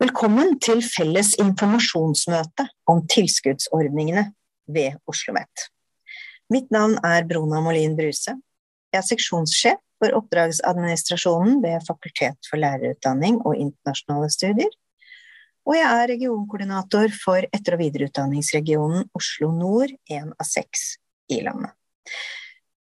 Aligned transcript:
Velkommen 0.00 0.54
til 0.64 0.78
felles 0.80 1.34
informasjonsmøte 1.42 2.64
om 2.88 3.02
tilskuddsordningene 3.12 4.22
ved 4.72 4.94
Oslo 5.04 5.34
OsloMet. 5.34 5.64
Mitt 6.48 6.70
navn 6.72 6.94
er 7.04 7.26
Brona 7.28 7.58
Molin 7.60 7.98
Bruse. 7.98 8.32
Jeg 8.88 8.96
er 8.96 9.04
seksjonssjef 9.04 9.82
for 10.00 10.16
oppdragsadministrasjonen 10.16 11.58
ved 11.60 11.84
Fakultet 11.84 12.48
for 12.48 12.56
lærerutdanning 12.62 13.42
og 13.44 13.58
internasjonale 13.60 14.30
studier. 14.32 14.70
Og 15.68 15.76
jeg 15.76 15.84
er 15.84 16.08
regionkoordinator 16.14 17.12
for 17.20 17.44
etter- 17.52 17.76
og 17.76 17.82
videreutdanningsregionen 17.82 19.04
Oslo 19.20 19.50
Nord, 19.52 19.92
én 20.08 20.30
av 20.32 20.48
seks 20.48 20.94
i 21.28 21.42
landet. 21.44 21.76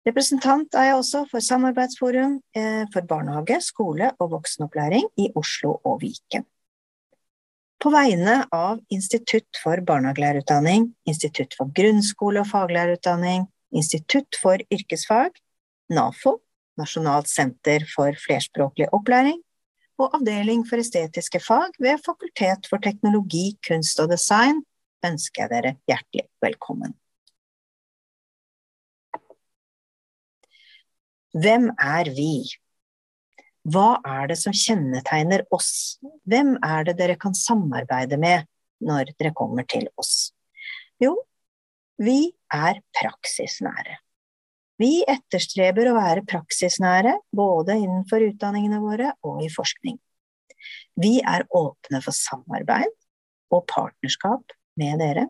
Representant 0.04 0.76
er 0.76 0.90
jeg 0.90 1.00
også 1.00 1.24
for 1.32 1.40
Samarbeidsforum 1.40 2.36
eh, 2.60 2.84
for 2.92 3.08
barnehage, 3.08 3.62
skole 3.64 4.12
og 4.20 4.34
voksenopplæring 4.36 5.08
i 5.24 5.30
Oslo 5.40 5.78
og 5.80 6.04
Viken. 6.04 6.44
På 7.86 7.92
vegne 7.94 8.48
av 8.50 8.80
Institutt 8.90 9.60
for 9.62 9.78
barnehagelærerutdanning, 9.86 10.88
Institutt 11.06 11.54
for 11.54 11.70
grunnskole- 11.70 12.42
og 12.42 12.48
faglærerutdanning, 12.50 13.44
Institutt 13.78 14.40
for 14.42 14.58
yrkesfag, 14.74 15.36
NAFO, 15.94 16.40
Nasjonalt 16.82 17.30
senter 17.30 17.86
for 17.92 18.18
flerspråklig 18.24 18.88
opplæring, 18.90 19.38
og 20.02 20.18
Avdeling 20.18 20.66
for 20.66 20.82
estetiske 20.82 21.44
fag 21.46 21.78
ved 21.78 22.02
Fakultet 22.02 22.66
for 22.72 22.82
teknologi, 22.82 23.54
kunst 23.68 24.02
og 24.02 24.10
design 24.10 24.66
ønsker 25.06 25.46
jeg 25.46 25.54
dere 25.54 25.78
hjertelig 25.86 26.26
velkommen. 26.42 26.98
Hvem 31.38 31.70
er 31.78 32.16
vi? 32.18 32.34
Hva 33.66 33.98
er 34.06 34.28
det 34.30 34.38
som 34.38 34.54
kjennetegner 34.54 35.46
oss? 35.56 35.98
Hvem 36.30 36.54
er 36.62 36.86
det 36.86 36.98
dere 37.00 37.18
kan 37.18 37.34
samarbeide 37.38 38.20
med 38.22 38.46
når 38.86 39.16
dere 39.18 39.34
kommer 39.34 39.66
til 39.66 39.88
oss? 39.98 40.32
Jo, 41.02 41.16
vi 41.98 42.36
er 42.54 42.82
praksisnære. 42.94 43.98
Vi 44.82 45.06
etterstreber 45.08 45.88
å 45.90 45.96
være 45.96 46.26
praksisnære 46.28 47.16
både 47.36 47.78
innenfor 47.80 48.26
utdanningene 48.28 48.82
våre 48.84 49.14
og 49.26 49.42
i 49.46 49.50
forskning. 49.50 49.98
Vi 51.00 51.18
er 51.26 51.48
åpne 51.56 52.02
for 52.04 52.16
samarbeid 52.16 52.92
og 53.56 53.66
partnerskap 53.72 54.54
med 54.78 55.00
dere. 55.02 55.26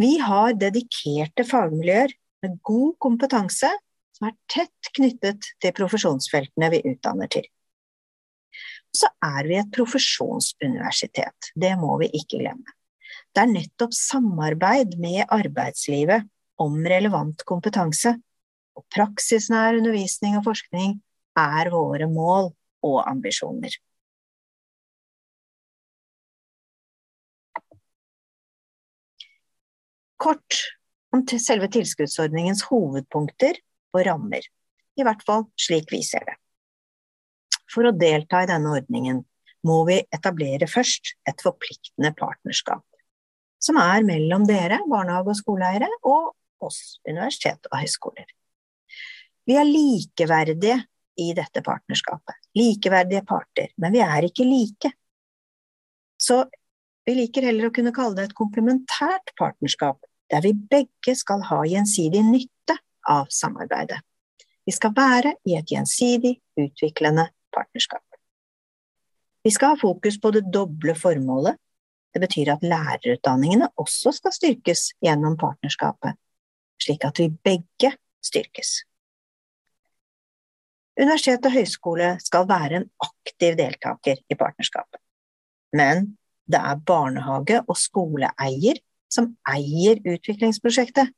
Vi 0.00 0.16
har 0.18 0.56
dedikerte 0.58 1.44
fagmiljøer 1.46 2.14
med 2.42 2.58
god 2.66 2.96
kompetanse 3.02 3.70
som 4.22 4.28
er 4.30 4.36
tett 4.46 4.90
knyttet 4.94 5.48
til 5.58 5.74
profesjonsfeltene 5.74 6.68
vi 6.70 6.78
utdanner 6.92 7.30
til. 7.32 7.46
Så 8.94 9.08
er 9.24 9.48
vi 9.48 9.56
et 9.58 9.70
profesjonsuniversitet. 9.74 11.50
Det 11.56 11.72
må 11.80 11.96
vi 11.98 12.10
ikke 12.14 12.38
glemme. 12.38 12.76
Det 13.32 13.42
er 13.42 13.50
nettopp 13.50 13.94
samarbeid 13.96 14.94
med 15.00 15.24
arbeidslivet 15.32 16.28
om 16.60 16.76
relevant 16.86 17.42
kompetanse 17.48 18.12
og 18.76 18.84
praksisnær 18.94 19.80
undervisning 19.80 20.36
og 20.38 20.44
forskning 20.46 21.00
er 21.40 21.72
våre 21.72 22.06
mål 22.06 22.52
og 22.84 22.98
ambisjoner. 23.08 23.74
Kort 30.22 30.60
om 31.12 31.24
selve 31.26 31.66
tilskuddsordningens 31.72 32.62
hovedpunkter 32.68 33.58
og 33.92 34.06
rammer. 34.06 34.46
I 34.98 35.04
hvert 35.06 35.22
fall 35.26 35.46
slik 35.60 35.92
vi 35.92 36.02
ser 36.06 36.24
det. 36.28 36.36
For 37.72 37.88
å 37.88 37.96
delta 37.96 38.42
i 38.42 38.50
denne 38.50 38.74
ordningen 38.76 39.22
må 39.68 39.78
vi 39.88 40.00
etablere 40.12 40.68
først 40.68 41.14
et 41.28 41.42
forpliktende 41.44 42.12
partnerskap, 42.18 42.84
som 43.62 43.78
er 43.80 44.04
mellom 44.04 44.44
dere, 44.48 44.82
barnehage- 44.90 45.32
og 45.32 45.38
skoleeiere, 45.38 45.88
og 46.02 46.34
oss, 46.62 46.98
universitet 47.08 47.68
og 47.70 47.78
høyskoler. 47.80 48.26
Vi 49.46 49.56
er 49.58 49.66
likeverdige 49.66 50.78
i 51.22 51.32
dette 51.36 51.62
partnerskapet. 51.64 52.38
Likeverdige 52.58 53.24
parter. 53.26 53.72
Men 53.80 53.94
vi 53.94 54.02
er 54.04 54.28
ikke 54.28 54.46
like. 54.46 54.92
Så 56.20 56.44
vi 57.06 57.16
liker 57.18 57.48
heller 57.48 57.68
å 57.68 57.74
kunne 57.74 57.94
kalle 57.94 58.14
det 58.18 58.28
et 58.28 58.38
komplementært 58.38 59.34
partnerskap, 59.38 59.98
der 60.30 60.44
vi 60.44 60.54
begge 60.54 61.16
skal 61.18 61.42
ha 61.48 61.62
gjensidig 61.66 62.22
nytte 62.28 62.78
av 63.10 63.30
samarbeidet. 63.30 64.00
Vi 64.66 64.72
skal 64.72 64.94
være 64.96 65.34
i 65.48 65.56
et 65.58 65.70
gjensidig 65.70 66.36
utviklende 66.58 67.26
partnerskap. 67.54 68.04
Vi 69.42 69.50
skal 69.50 69.74
ha 69.74 69.80
fokus 69.80 70.20
på 70.22 70.30
det 70.34 70.44
doble 70.54 70.94
formålet. 70.94 71.58
Det 72.14 72.20
betyr 72.22 72.52
at 72.52 72.62
lærerutdanningene 72.62 73.72
også 73.80 74.12
skal 74.14 74.34
styrkes 74.36 74.92
gjennom 75.02 75.38
partnerskapet, 75.40 76.14
slik 76.82 77.04
at 77.08 77.18
vi 77.18 77.30
begge 77.32 77.94
styrkes. 78.22 78.82
Universitet 81.00 81.46
og 81.48 81.54
høyskole 81.56 82.08
skal 82.20 82.46
være 82.48 82.82
en 82.82 82.88
aktiv 83.02 83.56
deltaker 83.58 84.20
i 84.30 84.36
partnerskapet. 84.38 85.00
Men 85.72 86.12
det 86.44 86.60
er 86.60 86.82
barnehage- 86.86 87.62
og 87.64 87.78
skoleeier 87.80 88.78
som 89.10 89.32
eier 89.48 90.02
utviklingsprosjektet. 90.04 91.08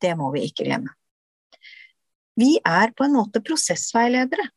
Det 0.00 0.12
må 0.16 0.30
vi 0.34 0.46
ikke 0.46 0.68
glemme. 0.68 0.94
Vi 2.40 2.56
er 2.66 2.92
på 2.96 3.06
en 3.06 3.14
måte 3.14 3.42
prosessveiledere 3.44 4.48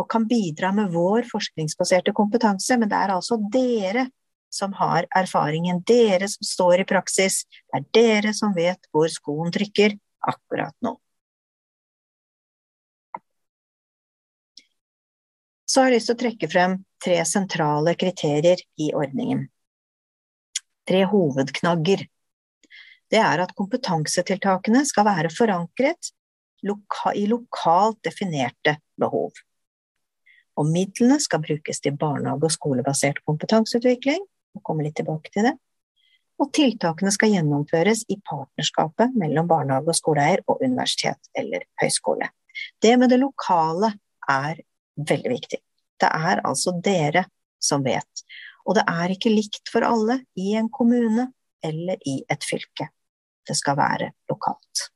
og 0.00 0.06
kan 0.10 0.24
bidra 0.28 0.70
med 0.72 0.92
vår 0.94 1.26
forskningsbaserte 1.28 2.14
kompetanse, 2.16 2.78
men 2.80 2.88
det 2.88 2.96
er 2.96 3.12
altså 3.16 3.36
dere 3.52 4.06
som 4.50 4.72
har 4.78 5.06
erfaringen, 5.16 5.82
dere 5.86 6.28
som 6.28 6.46
står 6.46 6.82
i 6.82 6.88
praksis, 6.88 7.44
det 7.70 7.78
er 7.78 7.86
dere 7.94 8.34
som 8.34 8.54
vet 8.56 8.88
hvor 8.90 9.10
skoen 9.12 9.52
trykker 9.54 9.94
akkurat 10.26 10.74
nå. 10.84 10.96
Så 15.70 15.84
har 15.84 15.92
jeg 15.92 16.00
lyst 16.00 16.10
til 16.10 16.16
å 16.16 16.22
trekke 16.24 16.48
frem 16.50 16.72
tre 17.04 17.20
sentrale 17.28 17.94
kriterier 17.94 18.58
i 18.82 18.88
ordningen. 18.96 19.44
Tre 20.88 21.04
hovedknagger. 21.06 22.02
Det 23.10 23.20
er 23.22 23.42
at 23.44 23.54
kompetansetiltakene 23.58 24.82
skal 24.88 25.06
være 25.06 25.30
forankret 25.30 26.10
loka 26.66 27.14
i 27.16 27.26
lokalt 27.30 28.00
definerte 28.06 28.76
behov. 29.00 29.32
Og 30.60 30.68
midlene 30.68 31.20
skal 31.22 31.42
brukes 31.44 31.80
til 31.80 31.96
barnehage- 31.96 32.48
og 32.48 32.52
skolebasert 32.52 33.22
kompetanseutvikling. 33.24 34.20
Jeg 34.54 34.62
kommer 34.66 34.84
litt 34.84 34.98
tilbake 34.98 35.32
til 35.32 35.48
det. 35.48 35.54
Og 36.40 36.52
tiltakene 36.56 37.12
skal 37.12 37.34
gjennomføres 37.34 38.06
i 38.08 38.16
partnerskapet 38.24 39.16
mellom 39.16 39.48
barnehage 39.48 39.92
og 39.92 39.96
skoleeier 39.98 40.42
og 40.48 40.62
universitet 40.64 41.30
eller 41.36 41.66
høyskole. 41.82 42.30
Det 42.80 42.96
med 42.98 43.12
det 43.12 43.20
lokale 43.20 43.92
er 44.28 44.62
veldig 44.96 45.32
viktig. 45.32 45.60
Det 46.00 46.08
er 46.08 46.40
altså 46.44 46.72
dere 46.84 47.26
som 47.60 47.84
vet. 47.84 48.24
Og 48.64 48.76
det 48.76 48.86
er 48.88 49.12
ikke 49.12 49.32
likt 49.32 49.68
for 49.72 49.84
alle 49.84 50.20
i 50.36 50.54
en 50.56 50.70
kommune 50.72 51.28
eller 51.64 52.00
i 52.08 52.20
et 52.28 52.44
fylke. 52.44 52.88
Det 53.46 53.56
skal 53.56 53.76
være 53.76 54.12
lokalt. 54.30 54.88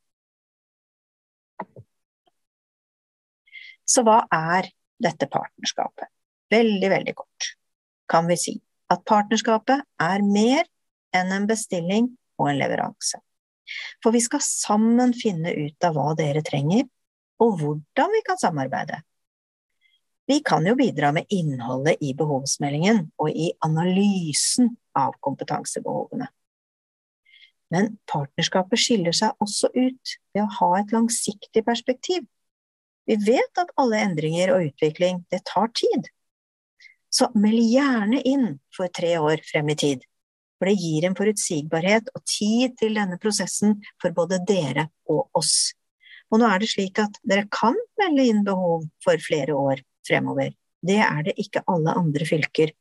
Så 3.84 4.04
hva 4.06 4.22
er 4.32 4.70
dette 5.02 5.28
partnerskapet? 5.30 6.08
Veldig, 6.52 6.90
veldig 6.90 7.14
kort 7.18 7.54
kan 8.10 8.28
vi 8.28 8.36
si 8.38 8.54
at 8.92 9.04
partnerskapet 9.08 9.80
er 10.02 10.24
mer 10.24 10.66
enn 11.16 11.32
en 11.32 11.46
bestilling 11.48 12.10
og 12.38 12.50
en 12.50 12.60
leveranse. 12.60 13.20
For 14.04 14.12
vi 14.12 14.20
skal 14.24 14.42
sammen 14.44 15.14
finne 15.16 15.54
ut 15.56 15.86
av 15.86 15.96
hva 15.96 16.12
dere 16.18 16.44
trenger, 16.44 16.84
og 17.42 17.58
hvordan 17.60 18.12
vi 18.12 18.22
kan 18.26 18.38
samarbeide. 18.38 19.00
Vi 20.28 20.38
kan 20.44 20.64
jo 20.68 20.76
bidra 20.76 21.10
med 21.12 21.28
innholdet 21.32 22.00
i 22.04 22.14
behovsmeldingen 22.16 23.02
og 23.20 23.30
i 23.30 23.50
analysen 23.64 24.70
av 24.96 25.16
kompetansebehovene. 25.24 26.28
Men 27.74 27.96
partnerskapet 28.08 28.80
skiller 28.80 29.16
seg 29.16 29.34
også 29.42 29.72
ut 29.74 30.14
ved 30.32 30.44
å 30.44 30.52
ha 30.60 30.70
et 30.78 30.94
langsiktig 30.94 31.64
perspektiv. 31.66 32.24
Vi 33.04 33.16
vet 33.20 33.60
at 33.60 33.72
alle 33.80 34.00
endringer 34.00 34.54
og 34.54 34.70
utvikling, 34.70 35.24
det 35.30 35.42
tar 35.48 35.68
tid. 35.76 36.08
Så 37.12 37.28
meld 37.38 37.60
gjerne 37.68 38.20
inn 38.26 38.46
for 38.74 38.90
tre 38.92 39.14
år 39.20 39.42
frem 39.46 39.70
i 39.70 39.76
tid, 39.78 40.04
for 40.58 40.70
det 40.70 40.80
gir 40.80 41.06
en 41.06 41.16
forutsigbarhet 41.18 42.08
og 42.14 42.24
tid 42.26 42.74
til 42.80 42.96
denne 42.98 43.18
prosessen 43.22 43.76
for 44.02 44.16
både 44.16 44.40
dere 44.48 44.88
og 45.10 45.28
oss. 45.36 45.74
Og 46.32 46.40
nå 46.40 46.48
er 46.48 46.62
det 46.62 46.70
slik 46.72 46.98
at 47.02 47.20
dere 47.22 47.46
kan 47.52 47.76
melde 48.00 48.24
inn 48.26 48.40
behov 48.46 48.88
for 49.04 49.20
flere 49.22 49.54
år 49.54 49.84
fremover. 50.08 50.54
Det 50.84 50.98
er 51.04 51.20
det 51.28 51.36
ikke 51.40 51.62
alle 51.70 51.94
andre 51.96 52.26
fylker 52.28 52.72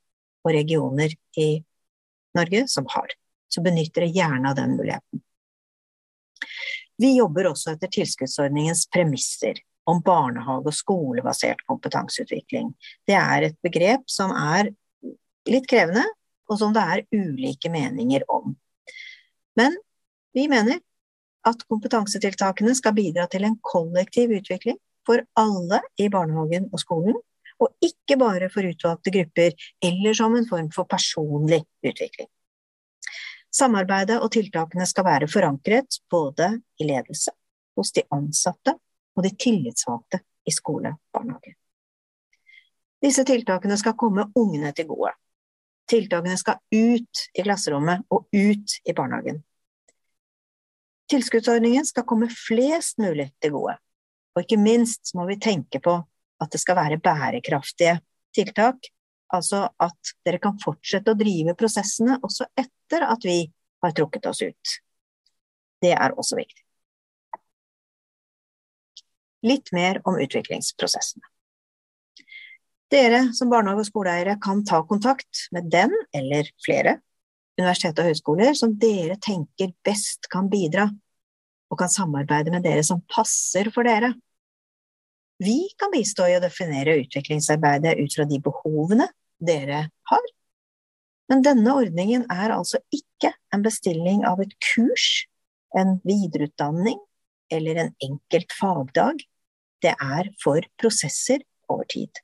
og 0.44 0.50
regioner 0.56 1.12
i 1.40 1.50
Norge 2.34 2.64
som 2.68 2.88
har. 2.90 3.12
Så 3.52 3.62
benytt 3.62 3.94
dere 3.94 4.10
gjerne 4.10 4.50
av 4.50 4.58
den 4.58 4.74
muligheten. 4.74 5.22
Vi 6.98 7.12
jobber 7.16 7.52
også 7.52 7.74
etter 7.74 7.92
tilskuddsordningens 7.92 8.86
premisser 8.92 9.60
om 9.90 10.00
barnehage- 10.02 10.70
og 10.70 10.74
skolebasert 10.74 11.62
kompetanseutvikling. 11.68 12.72
Det 13.06 13.16
er 13.18 13.48
et 13.48 13.56
begrep 13.62 14.08
som 14.10 14.32
er 14.32 14.72
litt 15.48 15.68
krevende, 15.68 16.04
og 16.50 16.58
som 16.60 16.72
det 16.76 16.82
er 16.82 17.04
ulike 17.12 17.70
meninger 17.72 18.24
om. 18.28 18.56
Men 19.56 19.76
vi 20.34 20.48
mener 20.48 20.80
at 21.44 21.64
kompetansetiltakene 21.68 22.74
skal 22.76 22.96
bidra 22.96 23.26
til 23.30 23.44
en 23.44 23.58
kollektiv 23.62 24.32
utvikling 24.38 24.78
for 25.06 25.20
alle 25.36 25.82
i 26.00 26.08
barnehagen 26.12 26.70
og 26.72 26.80
skolen, 26.80 27.16
og 27.60 27.70
ikke 27.84 28.16
bare 28.18 28.48
for 28.52 28.66
utvalgte 28.66 29.12
grupper 29.14 29.52
eller 29.84 30.16
som 30.16 30.34
en 30.36 30.48
form 30.48 30.70
for 30.74 30.88
personlig 30.90 31.62
utvikling. 31.84 32.28
Samarbeidet 33.54 34.16
og 34.18 34.32
tiltakene 34.34 34.86
skal 34.90 35.06
være 35.06 35.28
forankret 35.30 36.00
både 36.10 36.48
i 36.80 36.88
ledelse, 36.88 37.30
hos 37.78 37.92
de 37.94 38.02
ansatte 38.14 38.74
og 39.14 39.26
de 39.26 39.34
tillitsvalgte 39.38 40.20
i 40.46 40.52
skole 40.54 40.94
og 40.94 41.14
barnehage. 41.14 41.54
Disse 43.04 43.24
tiltakene 43.28 43.76
skal 43.76 43.96
komme 44.00 44.30
ungene 44.38 44.72
til 44.72 44.88
gode. 44.88 45.12
Tiltakene 45.90 46.36
skal 46.40 46.60
ut 46.72 47.24
i 47.36 47.44
klasserommet 47.44 48.06
og 48.10 48.28
ut 48.32 48.76
i 48.88 48.94
barnehagen. 48.96 49.42
Tilskuddsordningen 51.12 51.84
skal 51.84 52.06
komme 52.08 52.30
flest 52.32 52.98
mulig 53.02 53.28
til 53.42 53.52
gode. 53.52 53.76
Og 54.34 54.42
ikke 54.42 54.58
minst 54.58 55.12
må 55.14 55.28
vi 55.28 55.36
tenke 55.38 55.80
på 55.84 55.98
at 56.42 56.52
det 56.52 56.60
skal 56.62 56.78
være 56.80 56.98
bærekraftige 57.02 57.98
tiltak, 58.34 58.88
altså 59.34 59.68
at 59.80 60.14
dere 60.26 60.40
kan 60.42 60.58
fortsette 60.62 61.12
å 61.12 61.18
drive 61.18 61.54
prosessene 61.58 62.18
også 62.24 62.48
etter 62.58 63.04
at 63.06 63.24
vi 63.26 63.38
har 63.84 63.94
trukket 63.94 64.26
oss 64.30 64.42
ut. 64.42 64.76
Det 65.84 65.92
er 65.92 66.16
også 66.16 66.40
viktig. 66.40 66.63
Litt 69.44 69.72
mer 69.76 70.00
om 70.08 70.16
utviklingsprosessene. 70.20 71.24
Dere 72.92 73.26
som 73.34 73.50
barnehage- 73.50 73.82
og 73.84 73.88
skoleeiere 73.88 74.36
kan 74.40 74.62
ta 74.64 74.82
kontakt 74.86 75.48
med 75.52 75.70
den 75.72 75.92
eller 76.14 76.48
flere 76.64 76.98
universitet 77.58 77.98
og 77.98 78.10
høyskoler 78.10 78.54
som 78.58 78.74
dere 78.78 79.16
tenker 79.22 79.72
best 79.86 80.28
kan 80.32 80.48
bidra, 80.50 80.88
og 81.70 81.80
kan 81.80 81.90
samarbeide 81.90 82.52
med 82.54 82.64
dere 82.66 82.84
som 82.86 83.02
passer 83.10 83.70
for 83.74 83.86
dere. 83.86 84.12
Vi 85.42 85.68
kan 85.78 85.90
bistå 85.90 86.28
i 86.30 86.36
å 86.36 86.42
definere 86.42 86.98
utviklingsarbeidet 87.02 87.96
ut 87.98 88.14
fra 88.14 88.26
de 88.30 88.38
behovene 88.42 89.08
dere 89.42 89.88
har. 90.10 90.26
Men 91.30 91.42
denne 91.42 91.74
ordningen 91.74 92.26
er 92.30 92.54
altså 92.54 92.78
ikke 92.94 93.32
en 93.54 93.64
bestilling 93.64 94.24
av 94.28 94.42
et 94.44 94.52
kurs, 94.72 95.26
en 95.74 95.98
videreutdanning 96.06 97.00
eller 97.54 97.80
en 97.80 97.94
enkelt 98.04 98.54
fagdag. 98.54 99.24
Det 99.84 99.92
er 100.00 100.30
for 100.40 100.64
prosesser 100.80 101.44
over 101.68 101.84
tid. 101.90 102.22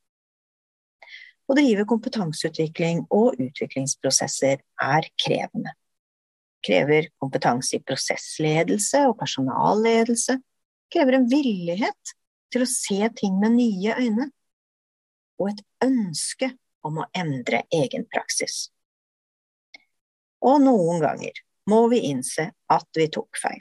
Å 1.51 1.57
drive 1.59 1.85
kompetanseutvikling 1.91 3.03
og 3.11 3.41
utviklingsprosesser 3.43 4.62
er 4.87 5.09
krevende. 5.21 5.75
Krever 6.65 7.09
kompetanse 7.21 7.79
i 7.79 7.83
prosessledelse 7.85 9.03
og 9.09 9.17
personalledelse. 9.21 10.39
Krever 10.93 11.19
en 11.19 11.29
villighet 11.31 12.15
til 12.55 12.65
å 12.65 12.71
se 12.71 13.09
ting 13.19 13.39
med 13.43 13.57
nye 13.57 13.97
øyne. 13.99 14.29
Og 15.41 15.51
et 15.53 15.65
ønske 15.85 16.53
om 16.87 17.01
å 17.01 17.09
endre 17.17 17.65
egen 17.75 18.06
praksis. 18.09 18.69
Og 20.41 20.63
noen 20.65 21.03
ganger 21.03 21.43
må 21.69 21.83
vi 21.93 22.05
innse 22.13 22.51
at 22.73 22.89
vi 22.97 23.09
tok 23.13 23.41
feil. 23.41 23.61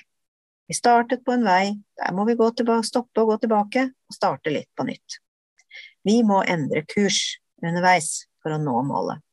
Vi 0.70 0.76
startet 0.78 1.24
på 1.26 1.34
en 1.34 1.48
vei, 1.48 1.80
der 1.98 2.14
må 2.14 2.28
vi 2.30 2.36
tilbake, 2.38 2.86
stoppe 2.86 3.24
og 3.24 3.32
gå 3.32 3.38
tilbake 3.42 3.88
og 3.90 4.14
starte 4.14 4.52
litt 4.54 4.70
på 4.78 4.86
nytt. 4.86 5.16
Vi 6.06 6.20
må 6.22 6.44
endre 6.46 6.84
kurs 6.86 7.40
underveis 7.64 8.28
for 8.44 8.54
å 8.54 8.60
nå 8.62 8.76
målet. 8.86 9.24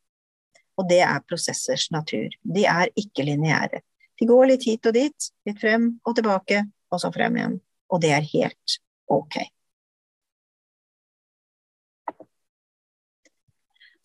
Og 0.81 0.89
det 0.89 1.03
er 1.05 1.21
prosessers 1.29 1.91
natur. 1.93 2.33
De 2.41 2.65
er 2.65 2.89
ikke 2.97 3.27
lineære. 3.29 3.83
De 4.17 4.29
går 4.29 4.49
litt 4.49 4.65
hit 4.65 4.89
og 4.89 4.97
dit, 4.97 5.29
litt 5.45 5.61
frem 5.61 5.91
og 6.09 6.17
tilbake, 6.17 6.65
og 6.89 7.05
så 7.05 7.13
frem 7.13 7.37
igjen. 7.37 7.61
Og 7.93 8.01
det 8.01 8.15
er 8.17 8.33
helt 8.33 8.79
ok. 9.13 9.39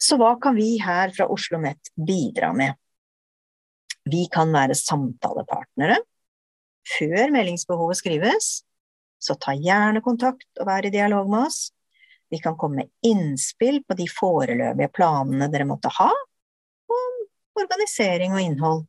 Så 0.01 0.19
hva 0.19 0.35
kan 0.41 0.59
vi 0.59 0.73
her 0.83 1.15
fra 1.15 1.31
Oslo 1.31 1.61
OsloMet 1.61 1.95
bidra 1.95 2.51
med? 2.51 2.75
Vi 4.03 4.25
kan 4.33 4.51
være 4.51 4.75
samtalepartnere. 4.75 6.01
Før 6.87 7.31
meldingsbehovet 7.33 7.99
skrives, 7.99 8.49
så 9.21 9.37
ta 9.37 9.53
gjerne 9.53 10.01
kontakt 10.01 10.47
og 10.59 10.67
vær 10.69 10.85
i 10.87 10.93
dialog 10.93 11.29
med 11.29 11.47
oss. 11.49 11.69
Vi 12.31 12.39
kan 12.41 12.55
komme 12.57 12.81
med 12.81 12.91
innspill 13.05 13.81
på 13.85 13.97
de 13.99 14.07
foreløpige 14.09 14.91
planene 14.95 15.49
dere 15.51 15.67
måtte 15.69 15.91
ha, 15.93 16.09
om 16.91 17.19
organisering 17.59 18.33
og 18.33 18.41
innhold. 18.41 18.85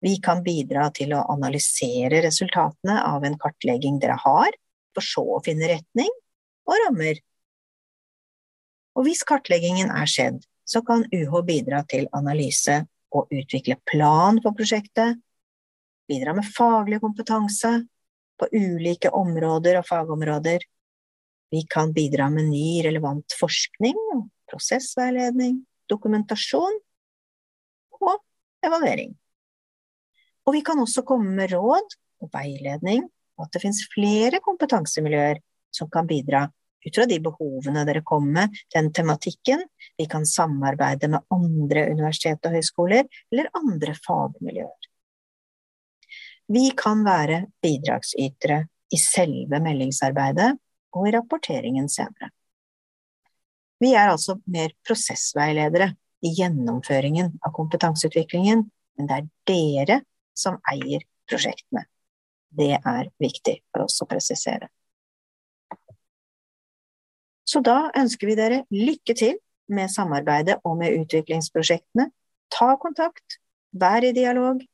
Vi 0.00 0.14
kan 0.22 0.44
bidra 0.46 0.86
til 0.94 1.12
å 1.16 1.24
analysere 1.32 2.22
resultatene 2.22 3.00
av 3.02 3.24
en 3.26 3.38
kartlegging 3.40 3.98
dere 3.98 4.16
har, 4.22 4.54
for 4.94 5.04
så 5.04 5.24
å 5.36 5.42
finne 5.44 5.68
retning 5.72 6.12
og 6.68 6.76
rammer. 6.84 7.18
Og 8.98 9.06
hvis 9.06 9.24
kartleggingen 9.26 9.90
er 9.94 10.10
skjedd, 10.10 10.38
så 10.68 10.82
kan 10.86 11.04
UH 11.14 11.40
bidra 11.48 11.82
til 11.90 12.06
analyse 12.14 12.84
og 13.14 13.30
utvikle 13.34 13.78
plan 13.88 14.38
for 14.44 14.54
prosjektet, 14.56 15.18
bidra 16.08 16.34
med 16.36 16.48
faglig 16.56 17.00
kompetanse 17.02 17.72
på 18.38 18.48
ulike 18.54 19.10
områder 19.14 19.80
og 19.80 19.86
fagområder, 19.88 20.64
vi 21.50 21.62
kan 21.70 21.92
bidra 21.96 22.28
med 22.30 22.50
ny, 22.50 22.82
relevant 22.84 23.32
forskning, 23.40 23.96
prosessveiledning, 24.50 25.62
dokumentasjon 25.88 26.76
og 27.98 28.20
evaluering. 28.64 29.14
Og 30.44 30.56
vi 30.56 30.60
kan 30.64 30.80
også 30.80 31.04
komme 31.08 31.32
med 31.36 31.52
råd 31.52 31.96
og 32.24 32.30
veiledning, 32.32 33.06
og 33.38 33.46
at 33.46 33.54
det 33.54 33.62
finnes 33.64 33.84
flere 33.92 34.40
kompetansemiljøer 34.44 35.40
som 35.74 35.90
kan 35.92 36.08
bidra 36.08 36.46
ut 36.86 36.94
fra 36.94 37.06
de 37.10 37.18
behovene 37.22 37.84
dere 37.88 38.04
kommer 38.06 38.42
med, 38.42 38.60
den 38.74 38.92
tematikken. 38.94 39.64
Vi 39.98 40.06
kan 40.10 40.26
samarbeide 40.26 41.10
med 41.12 41.26
andre 41.34 41.88
universitet 41.92 42.44
og 42.44 42.54
høyskoler 42.56 43.08
eller 43.32 43.50
andre 43.56 43.96
fagmiljøer. 44.04 44.87
Vi 46.48 46.70
kan 46.76 47.04
være 47.04 47.42
bidragsytere 47.62 48.62
i 48.92 48.98
selve 49.00 49.60
meldingsarbeidet 49.60 50.54
og 50.96 51.08
i 51.08 51.12
rapporteringen 51.12 51.90
senere. 51.92 52.30
Vi 53.78 53.92
er 53.94 54.08
altså 54.10 54.38
mer 54.50 54.72
prosessveiledere 54.86 55.92
i 56.24 56.32
gjennomføringen 56.34 57.34
av 57.44 57.52
kompetanseutviklingen, 57.54 58.64
men 58.98 59.10
det 59.10 59.18
er 59.18 59.28
dere 59.50 59.98
som 60.34 60.56
eier 60.72 61.04
prosjektene. 61.28 61.84
Det 62.48 62.72
er 62.78 63.10
viktig 63.20 63.58
for 63.68 63.84
oss 63.84 64.00
å 64.02 64.08
presisere. 64.08 64.70
Så 67.48 67.60
da 67.64 67.90
ønsker 67.96 68.28
vi 68.28 68.38
dere 68.40 68.64
lykke 68.72 69.14
til 69.16 69.36
med 69.72 69.92
samarbeidet 69.92 70.58
og 70.64 70.80
med 70.80 70.96
utviklingsprosjektene. 71.02 72.08
Ta 72.52 72.72
kontakt, 72.80 73.38
vær 73.76 74.04
i 74.04 74.14
dialog, 74.16 74.64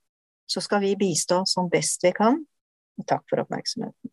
så 0.46 0.62
skal 0.64 0.82
vi 0.84 0.96
bistå 0.98 1.42
som 1.48 1.70
best 1.72 2.04
vi 2.04 2.12
kan. 2.16 2.40
Og 2.98 3.06
takk 3.10 3.24
for 3.30 3.42
oppmerksomheten. 3.42 4.12